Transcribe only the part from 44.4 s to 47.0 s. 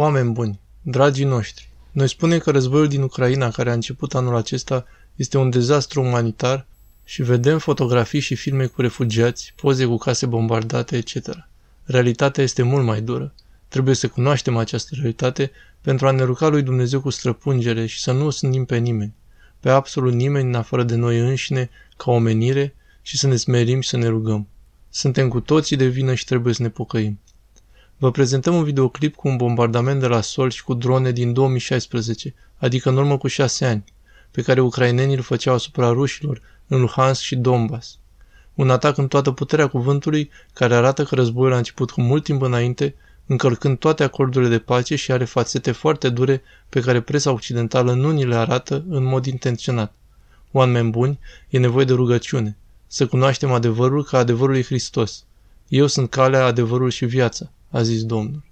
de pace și are fațete foarte dure pe care